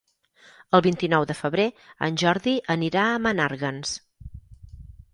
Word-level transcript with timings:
El 0.77 0.83
vint-i-nou 0.87 1.25
de 1.33 1.35
febrer 1.43 1.67
en 2.09 2.19
Jordi 2.23 2.57
anirà 2.79 3.07
a 3.13 3.23
Menàrguens. 3.29 3.97